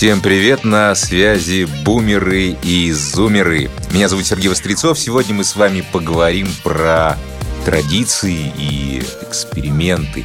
[0.00, 3.70] Всем привет, на связи бумеры и зумеры.
[3.92, 4.98] Меня зовут Сергей Вострецов.
[4.98, 7.18] Сегодня мы с вами поговорим про
[7.66, 10.24] традиции и эксперименты.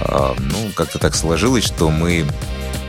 [0.00, 2.24] А, ну, как-то так сложилось, что мы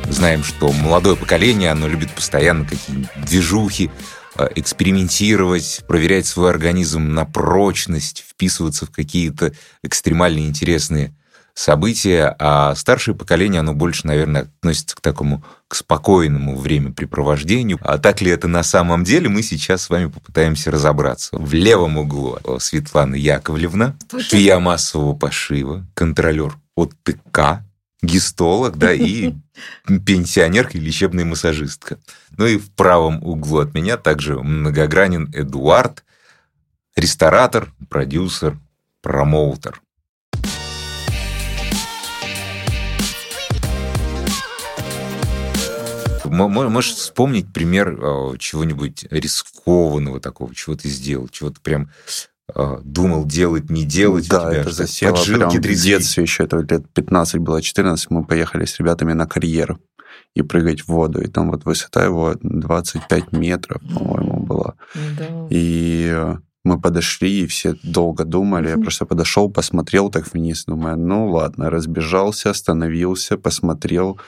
[0.07, 3.89] знаем, что молодое поколение, оно любит постоянно какие-нибудь движухи,
[4.35, 11.15] а, экспериментировать, проверять свой организм на прочность, вписываться в какие-то экстремально интересные
[11.55, 17.79] события, а старшее поколение, оно больше, наверное, относится к такому, к спокойному времяпрепровождению.
[17.81, 21.35] А так ли это на самом деле, мы сейчас с вами попытаемся разобраться.
[21.37, 27.63] В левом углу Светлана Яковлевна, швея массового пошива, контролер от ТК,
[28.01, 29.33] гистолог, да, и
[30.05, 31.97] пенсионерка и лечебная массажистка.
[32.37, 36.03] Ну и в правом углу от меня также многогранен Эдуард,
[36.97, 38.57] ресторатор, продюсер,
[39.01, 39.81] промоутер.
[46.35, 51.89] Можешь вспомнить пример а, чего-нибудь рискованного такого, чего ты сделал, чего ты прям
[52.53, 54.29] а, думал делать, не делать.
[54.29, 58.79] Да, это засело прям в детстве еще, это лет 15 было, 14, мы поехали с
[58.79, 59.77] ребятами на карьер
[60.35, 61.21] и прыгать в воду.
[61.21, 64.75] И там вот высота его 25 метров, по-моему, была.
[65.17, 65.47] Да.
[65.49, 68.69] И мы подошли, и все долго думали.
[68.69, 74.19] Я просто подошел, посмотрел так вниз, думаю, ну ладно, разбежался, остановился, посмотрел,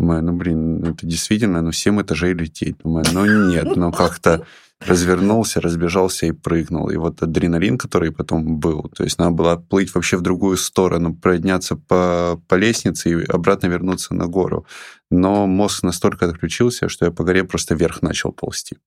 [0.00, 2.78] Думаю, ну, блин, это действительно, ну, 7 этажей лететь.
[2.82, 4.46] Думаю, ну, нет, ну, как-то
[4.80, 6.88] развернулся, разбежался и прыгнул.
[6.88, 11.14] И вот адреналин, который потом был, то есть надо было плыть вообще в другую сторону,
[11.14, 14.64] подняться по, по лестнице и обратно вернуться на гору.
[15.10, 18.78] Но мозг настолько отключился, что я по горе просто вверх начал ползти.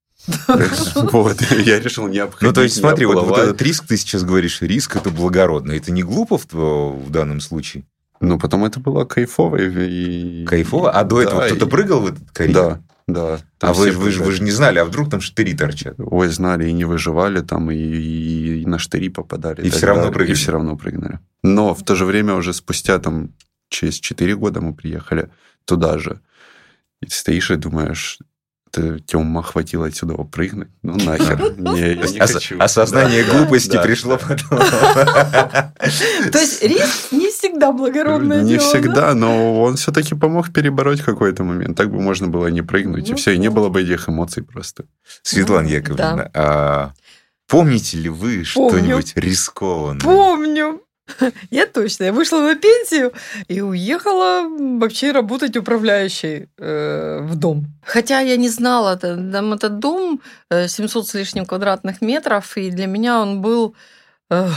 [0.95, 2.47] Вот, я решил не обходить.
[2.47, 5.73] Ну, то есть, смотри, вот этот риск, ты сейчас говоришь, риск это благородно.
[5.73, 7.83] Это не глупо в данном случае?
[8.23, 9.57] Ну, потом это было кайфово.
[9.57, 10.45] И...
[10.45, 10.91] Кайфово?
[10.91, 12.53] А до да, этого кто-то прыгал в этот карьер?
[12.53, 13.39] Да, да.
[13.59, 15.95] А вы, вы, вы же не знали, а вдруг там штыри торчат?
[15.97, 19.61] Ой, знали и не выживали там, и, и на штыри попадали.
[19.61, 20.31] И, и все равно прыгали?
[20.31, 21.19] И все равно прыгнули.
[21.43, 23.31] Но в то же время уже спустя там
[23.69, 25.29] через 4 года мы приехали
[25.65, 26.21] туда же.
[27.01, 28.19] И стоишь и думаешь,
[28.71, 30.69] тебе ума хватило отсюда прыгнуть.
[30.81, 31.57] Ну, нахер.
[31.57, 32.55] Не, я не хочу.
[32.59, 34.59] Осознание глупости пришло потом.
[34.59, 37.29] То есть риск не
[37.63, 41.77] всегда благородное Не всегда, но он все-таки помог перебороть какой-то момент.
[41.77, 44.43] Так бы можно было не прыгнуть, и ну все, и не было бы этих эмоций
[44.43, 44.85] просто.
[45.21, 46.91] Светлана ну, Яковлевна, а
[47.47, 50.01] помните ли вы что-нибудь рискованное?
[50.01, 50.81] Помню.
[51.51, 52.05] Я точно.
[52.05, 53.11] Я вышла на пенсию
[53.47, 54.47] и уехала
[54.79, 57.65] вообще работать управляющей э, в дом.
[57.85, 62.87] Хотя я не знала, там этот дом 700 э, с лишним квадратных метров, и для
[62.87, 63.75] меня он был...
[64.29, 64.47] Э,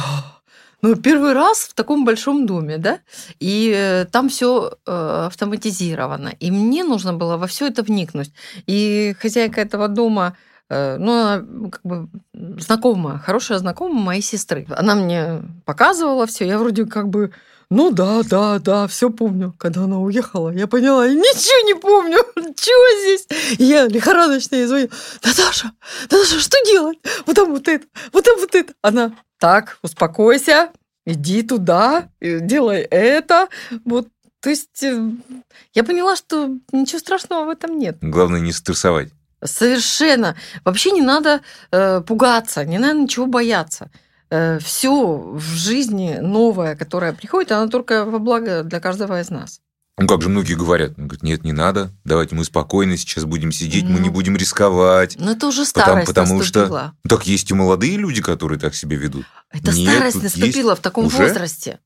[0.89, 3.01] ну, первый раз в таком большом доме, да,
[3.41, 8.33] и э, там все э, автоматизировано, и мне нужно было во все это вникнуть.
[8.67, 10.37] И хозяйка этого дома
[10.69, 14.67] Э, ну, она как бы знакомая, хорошая знакомая моей сестры.
[14.71, 17.33] Она мне показывала все, я вроде как бы
[17.69, 19.53] ну да, да, да, все помню.
[19.59, 22.19] Когда она уехала, я поняла, ничего не помню.
[22.55, 23.59] Чего здесь?
[23.59, 24.89] И я лихорадочно ей звоню.
[25.25, 25.73] Наташа,
[26.03, 26.99] Наташа, что делать?
[27.27, 28.73] Вот там вот это, вот там вот это.
[28.83, 30.71] Она, так, успокойся,
[31.05, 33.49] иди туда, делай это.
[33.85, 34.09] Вот,
[34.41, 35.11] то есть э,
[35.75, 37.99] я поняла, что ничего страшного в этом нет.
[38.01, 39.13] Главное не стрессовать.
[39.43, 40.37] Совершенно.
[40.65, 43.91] Вообще не надо э, пугаться, не надо ничего бояться.
[44.31, 49.61] Э, все в жизни новое, которое приходит, оно только во благо для каждого из нас.
[49.99, 53.85] Ну, как же многие говорят, говорят, нет, не надо, давайте мы спокойно сейчас будем сидеть,
[53.85, 55.17] ну, мы не будем рисковать.
[55.19, 58.75] Ну, это уже старость потому, потому что ну, Так есть и молодые люди, которые так
[58.75, 59.25] себя ведут.
[59.51, 60.81] Это нет, старость наступила есть...
[60.81, 61.17] в таком уже?
[61.17, 61.79] возрасте.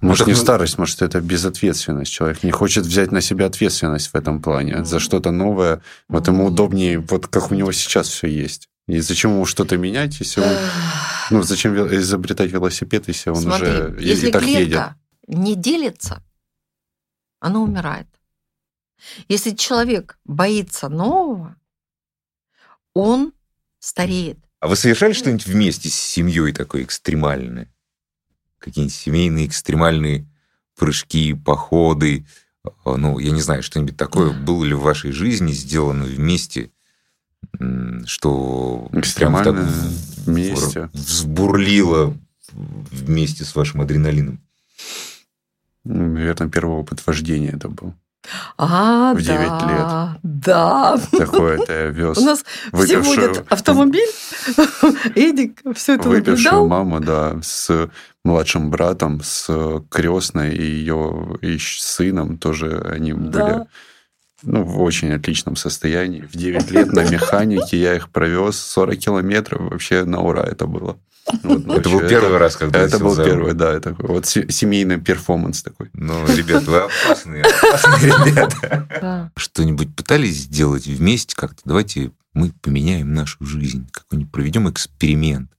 [0.00, 2.10] Может, не старость, может, это безответственность.
[2.12, 5.82] Человек не хочет взять на себя ответственность в этом плане за что-то новое.
[6.08, 8.68] Вот ему удобнее, вот как у него сейчас все есть.
[8.86, 10.56] И зачем ему что-то менять, если он...
[11.30, 14.80] Ну, зачем изобретать велосипед, если он Смотри, уже если и так едет?
[15.26, 16.22] не делится,
[17.40, 18.08] оно умирает.
[19.28, 21.56] Если человек боится нового,
[22.94, 23.32] он
[23.78, 24.38] стареет.
[24.60, 27.72] А вы совершали что-нибудь вместе с семьей такое экстремальное?
[28.58, 30.26] какие-нибудь семейные экстремальные
[30.76, 32.26] прыжки, походы,
[32.84, 36.70] а, ну, я не знаю, что-нибудь такое было ли в вашей жизни сделано вместе,
[38.04, 39.56] что прямо так
[40.26, 40.90] вместе.
[40.92, 42.16] взбурлило
[42.52, 44.40] вместе с вашим адреналином?
[45.88, 47.94] Ну, наверное, первый опыт вождения это был.
[48.58, 50.20] А, в 9 да, лет.
[50.22, 50.98] Да.
[51.16, 52.18] Такое это я вез.
[52.18, 54.08] У нас все водят автомобиль.
[55.14, 57.88] Эдик все это Выпившую маму, да, с
[58.24, 59.48] младшим братом, с
[59.88, 63.46] крестной и ее и сыном тоже они да.
[63.46, 63.66] были
[64.42, 66.22] ну, в очень отличном состоянии.
[66.22, 69.70] В 9 лет на механике я их провез 40 километров.
[69.70, 70.98] Вообще на ура это было.
[71.42, 73.72] Вот, это был первый это, раз, когда Это был первый, да.
[73.72, 75.90] Это вот семейный перформанс такой.
[75.92, 79.30] Ну, ребят, вы опасные, опасные ребята.
[79.36, 81.60] Что-нибудь пытались сделать вместе как-то?
[81.64, 85.50] Давайте мы поменяем нашу жизнь, какой-нибудь проведем эксперимент,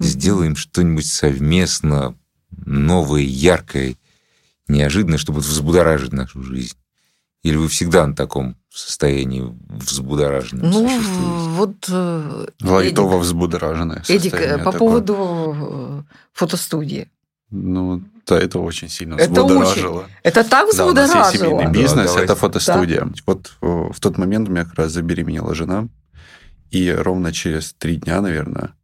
[0.00, 2.16] сделаем что-нибудь совместно
[2.64, 3.96] новое, яркое,
[4.68, 6.76] неожиданное, чтобы взбудоражить нашу жизнь.
[7.42, 11.00] Или вы всегда на таком состоянии взбудораженном Ну,
[11.56, 11.74] вот...
[11.88, 14.78] Э, Лайтово взбудораженное Эдик, э, по такое.
[14.78, 16.02] поводу э,
[16.32, 17.10] фотостудии.
[17.50, 20.00] Ну, да, это очень сильно это взбудоражило.
[20.02, 20.94] Очень, это так взбудоражило.
[20.94, 23.04] Да, у нас есть семейный бизнес, да, это фотостудия.
[23.04, 23.12] Да.
[23.26, 25.88] Вот в тот момент у меня как раз забеременела жена,
[26.70, 28.74] и ровно через три дня, наверное,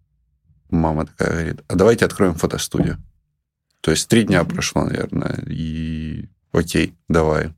[0.69, 2.99] мама такая говорит, а давайте откроем фотостудию.
[3.81, 7.55] То есть три дня прошло, наверное, и окей, давай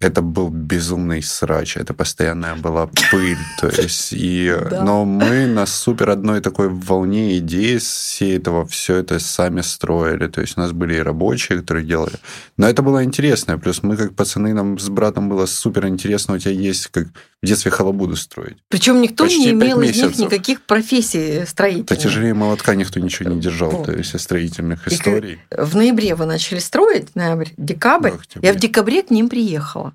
[0.00, 4.82] это был безумный срач, это постоянная была пыль, то есть, и, да.
[4.82, 10.40] но мы на супер одной такой волне идеи все этого, все это сами строили, то
[10.40, 12.14] есть у нас были и рабочие, которые делали,
[12.56, 16.38] но это было интересно, плюс мы как пацаны, нам с братом было супер интересно, у
[16.38, 17.08] тебя есть как
[17.42, 18.58] в детстве халабуду строить.
[18.68, 21.88] Причем никто Почти не имел из них никаких профессий строительных.
[21.88, 23.86] Потяжелее молотка никто ничего не держал, вот.
[23.86, 25.38] то есть строительных и историй.
[25.50, 28.12] В ноябре вы начали строить, ноябрь, декабрь,
[28.42, 29.89] я в декабре к ним приехала.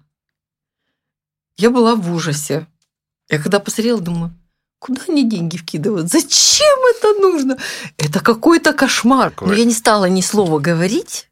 [1.58, 2.68] Я была в ужасе.
[3.30, 4.34] Я когда посмотрела, думаю,
[4.80, 6.10] куда они деньги вкидывают?
[6.10, 7.58] Зачем это нужно?
[7.98, 9.32] Это какой-то кошмар.
[9.32, 9.48] Какой?
[9.48, 11.30] Но я не стала ни слова говорить.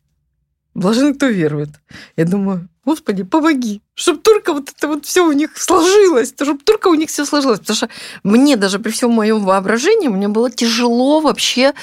[0.74, 1.70] Блажен, кто верует.
[2.16, 6.88] Я думаю, Господи, помоги, чтобы только вот это вот все у них сложилось, чтобы только
[6.88, 7.60] у них все сложилось.
[7.60, 7.90] Потому что
[8.24, 11.74] мне даже при всем моем воображении, мне было тяжело вообще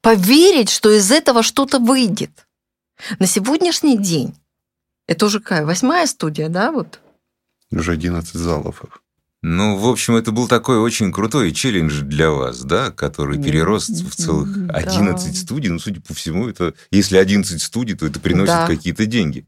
[0.00, 2.46] поверить, что из этого что-то выйдет.
[3.18, 4.34] На сегодняшний день,
[5.06, 7.00] это уже какая, восьмая студия, да, вот?
[7.70, 8.82] Уже 11 залов.
[9.42, 14.14] Ну, в общем, это был такой очень крутой челлендж для вас, да, который перерос в
[14.14, 15.38] целых 11 да.
[15.38, 15.70] студий.
[15.70, 18.66] Ну, судя по всему, это если 11 студий, то это приносит да.
[18.66, 19.46] какие-то деньги.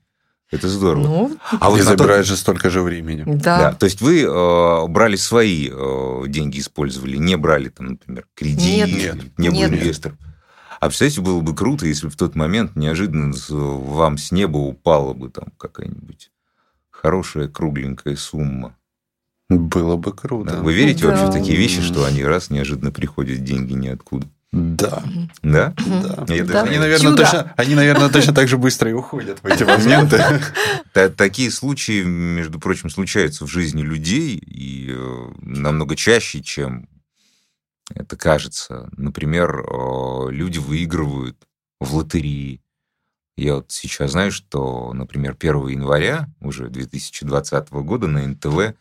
[0.50, 1.02] Это здорово.
[1.02, 2.28] Ну, а вот забирает то...
[2.28, 3.24] же столько же времени.
[3.26, 3.58] Да.
[3.58, 3.72] да.
[3.72, 9.16] То есть вы э, брали свои э, деньги, использовали, не брали там, например, кредит, нет,
[9.36, 9.52] не нет.
[9.52, 10.16] был инвестор.
[10.80, 15.28] А представляете, было бы круто, если в тот момент неожиданно вам с неба упала бы
[15.28, 16.30] там какая-нибудь
[17.00, 18.76] хорошая кругленькая сумма.
[19.48, 20.56] Было бы круто.
[20.56, 20.60] Да.
[20.60, 21.08] Вы верите да.
[21.08, 24.26] вообще в такие вещи, что они раз неожиданно приходят деньги ниоткуда?
[24.52, 25.02] Да.
[25.42, 25.74] Да?
[25.76, 26.34] Да.
[26.34, 26.62] Я да.
[26.62, 30.22] Они, наверное, точно, они, наверное, точно так же быстро и уходят в эти моменты.
[31.16, 36.88] Такие случаи, между прочим, случаются в жизни людей и э, намного чаще, чем
[37.94, 38.88] это кажется.
[38.96, 41.36] Например, э, люди выигрывают
[41.80, 42.60] в лотерии,
[43.42, 48.74] я вот сейчас знаю, что, например, 1 января уже 2020 года на НТВ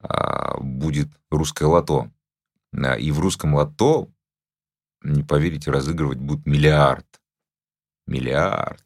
[0.00, 2.10] а, будет русское лото.
[2.98, 4.10] И в русском лото,
[5.02, 7.06] не поверите, разыгрывать будет миллиард.
[8.06, 8.84] Миллиард.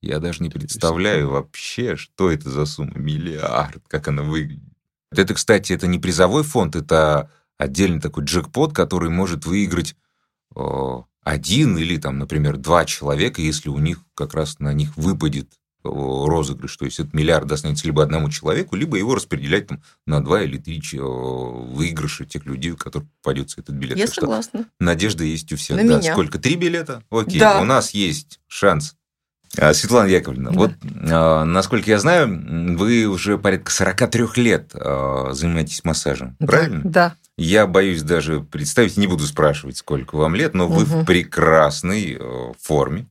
[0.00, 2.94] Я даже не представляю вообще, что это за сумма.
[2.94, 4.72] Миллиард, как она выглядит.
[5.10, 9.96] Это, кстати, это не призовой фонд, это отдельный такой джекпот, который может выиграть
[11.26, 15.48] один или, там, например, два человека, если у них как раз на них выпадет
[15.82, 16.76] розыгрыш.
[16.76, 20.56] То есть этот миллиард достанется либо одному человеку, либо его распределять там, на два или
[20.56, 23.98] три выигрыша тех людей, у которых попадется этот билет.
[23.98, 24.66] Я так согласна.
[24.78, 25.78] надежда есть у всех.
[25.78, 25.98] На да.
[25.98, 26.12] меня.
[26.12, 26.38] Сколько?
[26.38, 27.02] Три билета?
[27.10, 27.60] Окей, да.
[27.60, 28.94] у нас есть шанс.
[29.58, 30.56] А, Светлана Яковлевна, да.
[30.56, 30.72] вот
[31.10, 36.80] а, насколько я знаю, вы уже порядка 43 лет а, занимаетесь массажем, да, правильно?
[36.84, 37.14] Да.
[37.38, 40.76] Я боюсь даже представить, не буду спрашивать, сколько вам лет, но угу.
[40.76, 43.06] вы в прекрасной э, форме.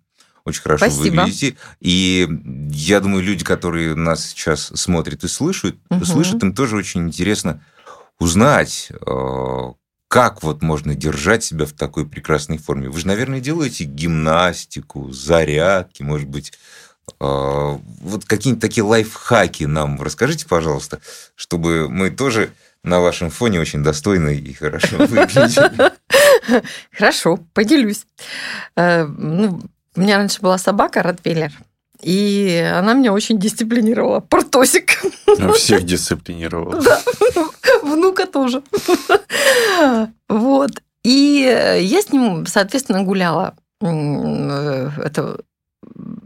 [0.45, 1.21] Очень хорошо Спасибо.
[1.21, 1.57] выглядите.
[1.79, 2.27] И
[2.71, 6.05] я думаю, люди, которые нас сейчас смотрят и слышат, угу.
[6.05, 7.61] слышат, им тоже очень интересно
[8.19, 8.91] узнать,
[10.07, 12.89] как вот можно держать себя в такой прекрасной форме.
[12.89, 16.53] Вы же, наверное, делаете гимнастику, зарядки, может быть,
[17.19, 20.99] э, вот какие-нибудь такие лайфхаки нам расскажите, пожалуйста,
[21.35, 22.51] чтобы мы тоже
[22.83, 25.91] на вашем фоне очень достойно и хорошо выглядели.
[26.91, 28.05] Хорошо, поделюсь.
[28.75, 29.61] Э, ну,
[29.95, 31.51] у меня раньше была собака Ротвейлер,
[32.01, 34.19] и она меня очень дисциплинировала.
[34.19, 35.01] Портосик.
[35.25, 36.81] Ну, всех дисциплинировала.
[36.81, 37.01] Да,
[37.85, 38.61] внука тоже.
[40.29, 40.71] Вот.
[41.03, 45.39] И я с ним, соответственно, гуляла э, это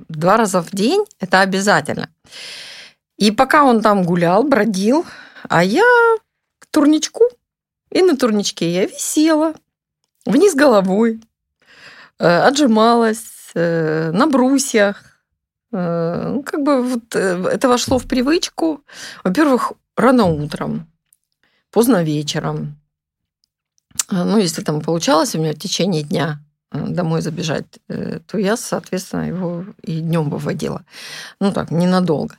[0.07, 2.09] два раза в день, это обязательно.
[3.17, 5.05] И пока он там гулял, бродил,
[5.49, 5.83] а я
[6.71, 7.23] турничку,
[7.91, 9.53] и на турничке я висела
[10.25, 11.21] вниз головой,
[12.19, 15.03] э, отжималась э, на брусьях.
[15.71, 18.81] Э, ну, как бы вот это вошло в привычку.
[19.23, 20.87] Во-первых, рано утром,
[21.71, 22.79] поздно вечером.
[24.09, 26.39] Ну, если там получалось у меня в течение дня
[26.71, 30.83] домой забежать, то я, соответственно, его и днем выводила.
[31.39, 32.35] Ну так, ненадолго.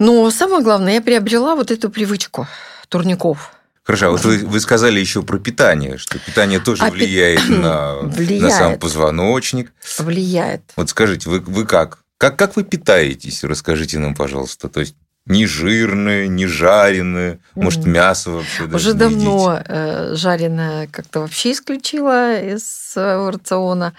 [0.00, 2.46] Но самое главное, я приобрела вот эту привычку
[2.88, 3.52] турников.
[3.82, 7.48] Хорошо, а вот вы, вы сказали еще про питание, что питание тоже а влияет, пи...
[7.58, 9.72] на, влияет на сам позвоночник.
[9.98, 10.62] Влияет.
[10.76, 11.98] Вот скажите, вы, вы как?
[12.16, 12.36] как?
[12.36, 13.44] Как вы питаетесь?
[13.44, 14.70] Расскажите нам, пожалуйста.
[14.70, 19.66] То есть не жирное, не жареное, может, мясо вообще даже Уже давно едите.
[19.68, 23.94] Э, жареное как-то вообще исключила из своего рациона.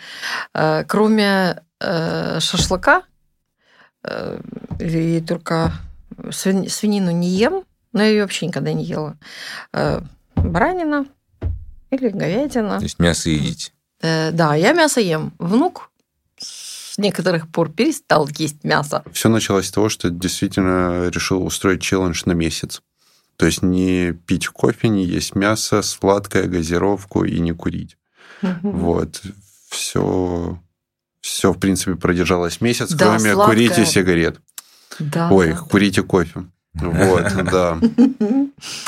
[0.53, 3.03] Э, кроме э, шашлыка,
[4.79, 5.74] и только
[6.29, 9.17] свинину не ем, но я ее вообще никогда не ела.
[10.36, 11.08] Баранина
[11.89, 12.77] или говядина.
[12.77, 13.72] То есть мясо едите?
[14.00, 15.34] Да, я мясо ем.
[15.39, 15.89] Внук
[16.95, 19.03] с некоторых пор перестал есть мясо.
[19.11, 22.81] Все началось с того, что действительно решил устроить челлендж на месяц.
[23.35, 27.97] То есть не пить кофе, не есть мясо, сладкое, газировку и не курить.
[28.61, 29.21] Вот.
[29.69, 30.57] Все,
[31.19, 33.45] все, в принципе, продержалось месяц, да, кроме сладкое.
[33.45, 34.39] курить и сигарет.
[34.99, 36.45] Да, Ой, да, курите кофе.
[36.75, 37.77] Вот, да.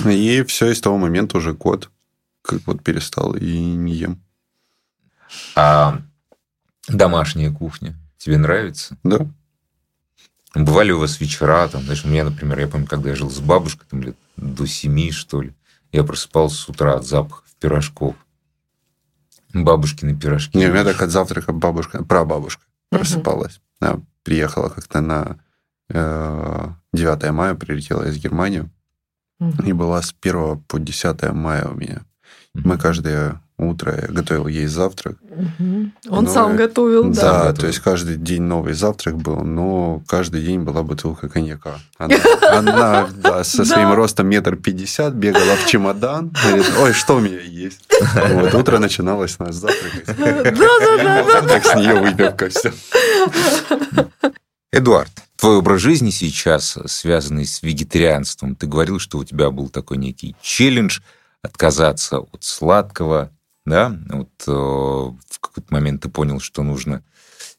[0.09, 1.89] И все, и с того момента уже кот
[2.47, 4.23] как вот перестал и не ем.
[5.55, 5.99] А
[6.87, 8.97] домашняя кухня тебе нравится?
[9.03, 9.27] Да.
[10.55, 13.39] Бывали у вас вечера, там, знаешь, у меня, например, я помню, когда я жил с
[13.39, 15.53] бабушкой, там, лет до семи, что ли,
[15.91, 18.15] я просыпался с утра от запахов пирожков.
[19.53, 20.57] Бабушкины пирожки.
[20.57, 23.59] Не, у меня так от завтрака бабушка, прабабушка просыпалась.
[23.79, 25.37] Она приехала как-то на
[25.89, 28.69] 9 э, мая прилетела из Германии.
[29.39, 29.63] Угу.
[29.63, 32.01] И была с 1 по 10 мая у меня.
[32.55, 32.67] Угу.
[32.67, 35.17] Мы каждое утро готовил ей завтрак.
[35.21, 35.91] Угу.
[36.09, 37.45] Он но, сам готовил, да.
[37.45, 41.79] Да, то есть каждый день новый завтрак был, но каждый день была бутылка коньяка.
[41.97, 42.15] Она,
[42.51, 47.39] она да, со своим ростом метр пятьдесят бегала в чемодан, говорит, ой, что у меня
[47.39, 47.81] есть?
[48.29, 50.05] Вот, утро начиналось нас завтракать.
[50.05, 51.23] Да-да-да.
[51.23, 52.71] Завтрак с нее выпивка, все.
[54.71, 59.97] Эдуард, твой образ жизни сейчас, связанный с вегетарианством, ты говорил, что у тебя был такой
[59.97, 60.99] некий челлендж
[61.41, 63.31] отказаться от сладкого,
[63.67, 63.95] да?
[64.09, 67.03] Вот э, в какой-то момент ты понял, что нужно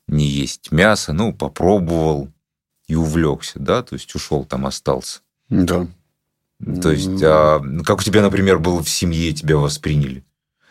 [0.07, 2.31] не есть мясо, ну, попробовал
[2.87, 3.83] и увлекся, да?
[3.83, 5.21] То есть ушел там, остался.
[5.51, 5.87] Да.
[6.83, 10.25] То есть, а, как у тебя, например, было в семье, тебя восприняли?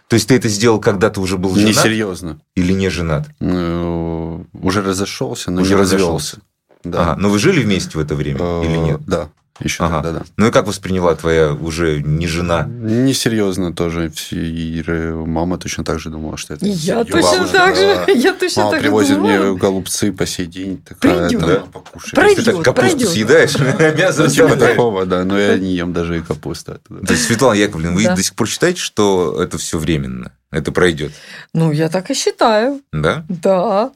[0.10, 1.70] То есть ты это сделал, когда ты уже был женат?
[1.70, 2.40] Несерьезно.
[2.56, 3.30] Или не женат?
[3.40, 6.40] Ну, уже разошелся, но уже не развелся.
[6.84, 7.12] Да.
[7.12, 7.22] Ага.
[7.22, 9.02] Но вы жили вместе в это время или нет?
[9.06, 9.30] Да.
[9.60, 10.02] Еще ага.
[10.02, 10.26] тогда, да.
[10.38, 12.66] Ну и как восприняла твоя уже не жена?
[12.68, 14.12] Несерьезно тоже.
[14.32, 18.06] И мама точно так же думала, что это Я точно так же.
[18.16, 20.82] Я точно мама так привозит мне голубцы по сей день.
[20.82, 21.60] Такая, придет, да?
[21.72, 22.12] покушай.
[22.14, 23.10] Пройдет, ты так капусту пройдет.
[23.10, 23.58] съедаешь,
[23.98, 25.24] мясо Типа такого, да.
[25.24, 26.80] Но я не ем даже и капусту.
[26.88, 30.32] То есть, Светлана Яковлевна, вы до сих пор считаете, что это все временно?
[30.52, 31.12] Это пройдет?
[31.54, 32.82] Ну, я так и считаю.
[32.94, 33.26] Да?
[33.28, 33.92] Да.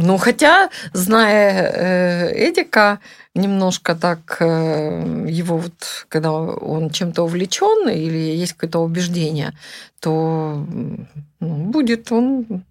[0.00, 3.00] Ну, хотя, зная э, Эдика,
[3.34, 9.54] немножко так э, его вот, когда он чем-то увлечен или есть какое-то убеждение,
[10.00, 10.64] то
[11.40, 12.64] ну, будет он...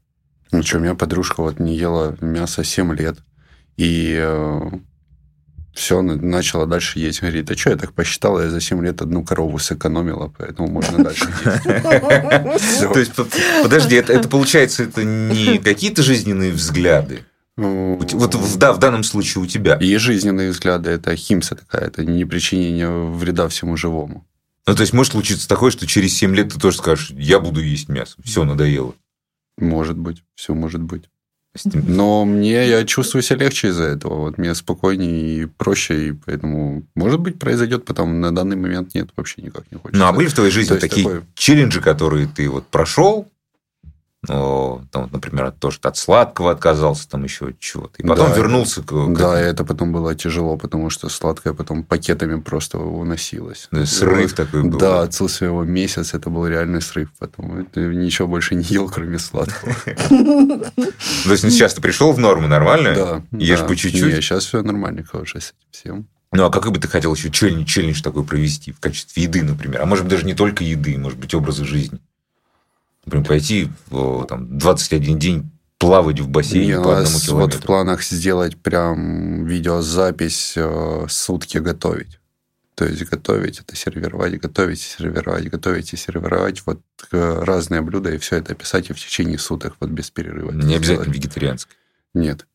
[0.52, 3.18] Ну что, у меня подружка вот не ела мясо 7 лет,
[3.76, 4.62] и э,
[5.78, 7.22] все, начала дальше есть.
[7.22, 11.04] Говорит, а что, я так посчитала, я за 7 лет одну корову сэкономила, поэтому можно
[11.04, 12.94] дальше есть.
[12.94, 13.12] То есть,
[13.62, 17.24] подожди, это получается, это не какие-то жизненные взгляды?
[17.56, 19.76] Вот в, да, в данном случае у тебя.
[19.76, 24.28] И жизненные взгляды– это химса такая, это не причинение вреда всему живому.
[24.66, 27.62] Ну, то есть, может случиться такое, что через 7 лет ты тоже скажешь, я буду
[27.62, 28.96] есть мясо, все надоело.
[29.58, 31.04] Может быть, все может быть.
[31.66, 34.16] Но мне я чувствую себя легче из-за этого.
[34.16, 39.10] Вот мне спокойнее и проще, и поэтому, может быть, произойдет, потом на данный момент нет,
[39.16, 40.00] вообще никак не хочется.
[40.00, 41.22] Ну, а были в твоей жизни То такие такой...
[41.36, 43.28] челленджи, которые ты вот прошел,
[44.28, 47.94] там, например, что от сладкого отказался, там еще от чего-то.
[47.98, 49.14] И потом да, вернулся к.
[49.14, 53.68] Да, это потом было тяжело, потому что сладкое потом пакетами просто уносилось.
[53.72, 54.36] Да, срыв вот.
[54.36, 54.78] такой был.
[54.78, 57.10] Да, отцелся его месяц, это был реальный срыв.
[57.18, 59.74] Потом ничего больше не ел, кроме сладкого.
[59.86, 62.94] То есть, сейчас ты пришел в норму нормально?
[62.96, 63.22] Да.
[63.38, 64.14] Ешь по чуть-чуть?
[64.14, 66.08] Нет, сейчас все нормально, с этим всем.
[66.34, 69.82] Ну, а как бы ты хотел еще челлендж, челлендж такой провести в качестве еды, например?
[69.82, 72.00] А может быть, даже не только еды, может быть, образы жизни?
[73.08, 77.38] Например, пойти там, 21 день плавать в бассейне Не, по одному километру.
[77.38, 82.20] Вот в планах сделать прям видеозапись, э, сутки готовить.
[82.76, 86.82] То есть готовить, это сервировать, готовить, сервировать, готовить и сервировать вот
[87.14, 90.52] э, разные блюда и все это писать и в течение суток вот без перерыва.
[90.52, 91.78] Не обязательно вегетарианское.
[92.14, 92.46] Нет.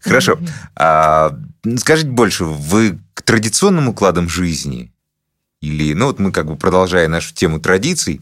[0.00, 0.38] Хорошо.
[0.76, 1.34] А,
[1.78, 4.92] скажите больше, вы к традиционным укладам жизни
[5.62, 8.20] или, ну вот мы как бы продолжая нашу тему традиций,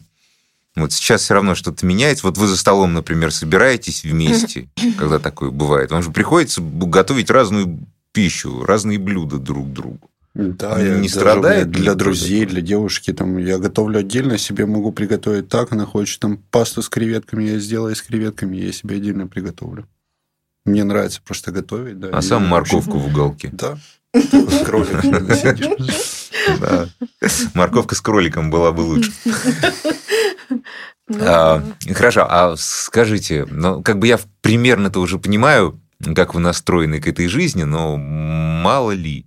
[0.75, 2.25] вот сейчас все равно что-то меняется.
[2.27, 5.91] Вот вы за столом, например, собираетесь вместе, когда такое бывает.
[5.91, 7.79] Вам же приходится готовить разную
[8.11, 10.09] пищу, разные блюда друг другу.
[10.35, 13.11] Да, не я страдает для друзей, для девушки.
[13.11, 15.73] Там я готовлю отдельно, себе могу приготовить так.
[15.73, 19.87] Она хочет там пасту с креветками, я сделаю с креветками, я себе отдельно приготовлю.
[20.65, 21.99] Мне нравится просто готовить.
[21.99, 23.49] Да, а сам морковку в уголке.
[23.51, 23.77] Да.
[24.13, 25.27] С кроликом
[26.57, 27.47] сидишь.
[27.53, 29.11] Морковка с кроликом была бы лучше.
[31.21, 35.81] А, хорошо, а скажите, ну, как бы я примерно-то уже понимаю,
[36.15, 39.25] как вы настроены к этой жизни, но мало ли,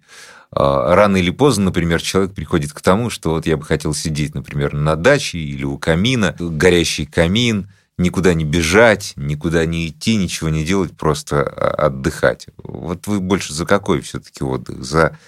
[0.52, 4.35] а, рано или поздно, например, человек приходит к тому, что вот я бы хотел сидеть,
[4.35, 10.50] например, на даче или у камина, горящий камин, никуда не бежать, никуда не идти, ничего
[10.50, 12.47] не делать, просто а, отдыхать.
[12.59, 14.85] Вот вы больше за какой все-таки отдых?
[14.85, 15.19] За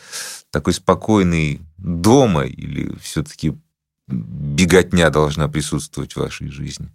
[0.55, 3.55] такой спокойный дома или все-таки
[4.07, 6.89] беготня должна присутствовать в вашей жизни?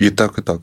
[0.00, 0.62] И так, и так.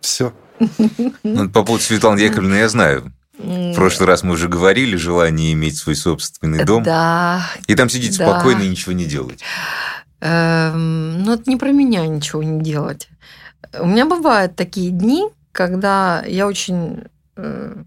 [0.00, 0.32] Все.
[1.22, 3.12] Ну, по поводу Светланы Яковлевны я знаю.
[3.38, 6.82] В прошлый раз мы уже говорили, желание иметь свой собственный дом.
[6.82, 7.46] Да.
[7.66, 8.26] И там сидеть да.
[8.26, 9.42] спокойно и ничего не делать.
[10.20, 13.08] Эм, ну, это не про меня ничего не делать.
[13.78, 17.04] У меня бывают такие дни, когда я очень
[17.36, 17.84] э,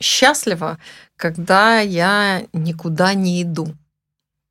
[0.00, 0.78] счастлива,
[1.16, 3.74] когда я никуда не иду.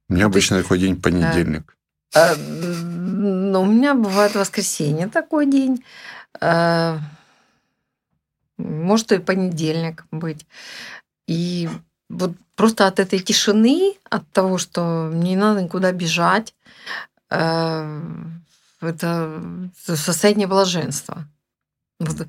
[0.10, 1.76] У меня обычно такой день понедельник.
[2.16, 5.84] Э, ну, у меня бывает воскресенье такой день.
[6.42, 7.00] Э,
[8.58, 10.46] может и понедельник быть.
[11.28, 11.70] И
[12.10, 16.54] вот просто от этой тишины, от того, что мне не надо никуда бежать,
[17.30, 18.02] э,
[18.82, 19.42] это
[19.76, 21.26] состояние блаженства.
[22.00, 22.28] Вот.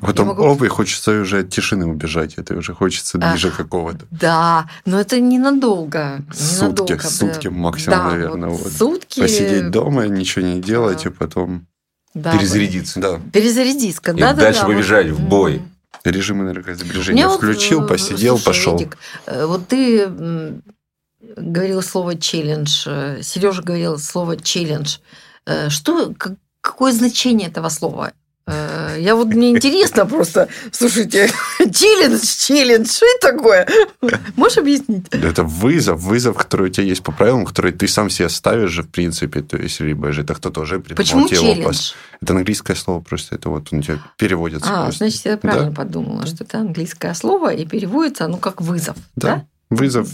[0.00, 0.42] Потом, могу...
[0.42, 4.06] оп, и хочется уже от тишины убежать, это уже хочется движа а, какого-то.
[4.10, 6.22] Да, но это ненадолго.
[6.32, 8.48] Сутки, ненадолго, сутки максимум, да, наверное.
[8.48, 8.72] Вот вот.
[8.72, 9.20] Сутки.
[9.20, 11.10] Посидеть дома, ничего не делать, да.
[11.10, 11.66] и потом
[12.14, 12.98] да, перезарядиться.
[13.00, 13.20] Да.
[13.32, 15.20] Перезарядиться, когда и да, дальше да, побежали вот.
[15.20, 15.62] в бой.
[16.02, 18.76] Режим энергосбережения включил, вот, посидел, слушай, пошел.
[18.76, 20.08] Эдик, э, вот ты
[21.36, 24.98] говорил слово челлендж, э, Сережа говорил слово челлендж.
[25.46, 26.14] Э, что,
[26.60, 28.12] какое значение этого слова?
[28.98, 33.68] Я вот мне интересно просто, слушайте, челлендж, челлендж, что это такое?
[34.36, 35.06] Можешь объяснить?
[35.10, 38.82] Это вызов, вызов, который у тебя есть по правилам, который ты сам себе ставишь же,
[38.82, 41.58] в принципе, то есть, либо же это кто-то уже придумал Почему тебе челлендж?
[41.58, 41.94] Вопрос.
[42.20, 44.70] Это английское слово просто, это вот у тебя переводится.
[44.70, 45.04] А, просто.
[45.04, 45.76] значит, я правильно да?
[45.76, 49.36] подумала, что это английское слово, и переводится оно как вызов, да?
[49.36, 49.46] да?
[49.70, 50.08] Вызов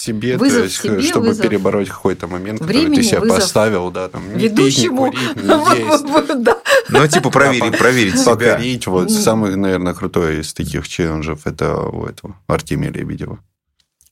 [0.00, 3.90] себе, вызов то есть, себе, чтобы вызов перебороть какой-то момент, Времени, который ты себе поставил,
[3.90, 6.42] да, там, не ведущему, пить, не курить, не есть.
[6.42, 6.59] да.
[6.88, 8.34] Ну, типа проверить, проверить себя.
[8.34, 8.86] Покорить.
[8.86, 13.38] Вот самый, наверное, крутой из таких челленджев это у этого Артемия Лебедева.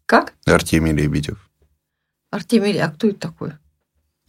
[0.06, 0.34] Как?
[0.46, 1.38] Артемий Лебедев.
[2.30, 3.52] Артемий, а кто это такой?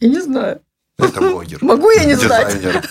[0.00, 0.60] Я не знаю.
[0.98, 1.58] Это блогер.
[1.62, 2.54] Могу я не знать?
[2.54, 2.84] Дизайнер.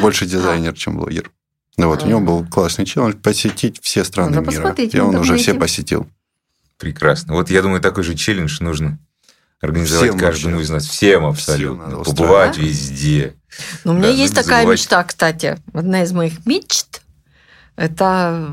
[0.00, 1.30] Больше дизайнер, чем блогер.
[1.76, 4.72] Ну вот, у него был классный челлендж посетить все страны мира.
[4.72, 6.08] И он уже все посетил.
[6.78, 7.34] Прекрасно.
[7.34, 8.98] Вот я думаю, такой же челлендж нужно
[9.60, 10.66] организовать Всем каждому вообще.
[10.66, 10.86] из нас.
[10.86, 11.86] Всем абсолютно.
[11.86, 12.70] Всем Побывать устроить.
[12.70, 13.34] везде.
[13.84, 14.78] Ну, у меня да, есть такая забывать.
[14.78, 15.58] мечта, кстати.
[15.72, 17.02] Одна из моих мечт–
[17.76, 18.50] это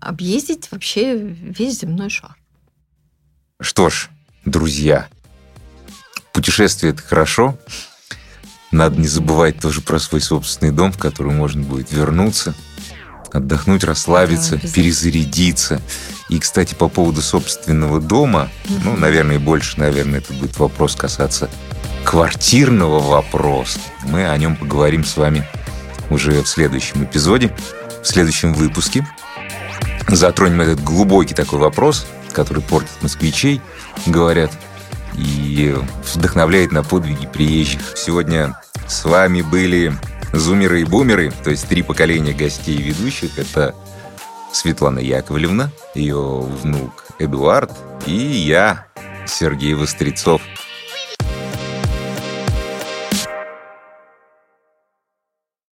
[0.00, 2.36] объездить вообще весь земной шар.
[3.60, 4.10] Что ж,
[4.44, 5.08] друзья,
[6.32, 7.58] путешествие– это хорошо.
[8.70, 12.54] Надо не забывать тоже про свой собственный дом, в который можно будет вернуться–
[13.34, 15.82] отдохнуть, расслабиться, да, перезарядиться.
[16.28, 18.48] И, кстати, по поводу собственного дома,
[18.82, 21.50] ну, наверное, больше, наверное, это будет вопрос касаться
[22.04, 23.80] квартирного вопроса.
[24.04, 25.46] Мы о нем поговорим с вами
[26.10, 27.54] уже в следующем эпизоде,
[28.02, 29.06] в следующем выпуске.
[30.08, 33.60] Затронем этот глубокий такой вопрос, который портит москвичей,
[34.06, 34.50] говорят,
[35.16, 35.74] и
[36.14, 37.80] вдохновляет на подвиги приезжих.
[37.96, 39.92] Сегодня с вами были
[40.34, 43.74] Зумеры и бумеры, то есть три поколения гостей и ведущих, это
[44.52, 47.72] Светлана Яковлевна, ее внук Эдуард
[48.06, 48.86] и я,
[49.26, 50.42] Сергей Вострецов–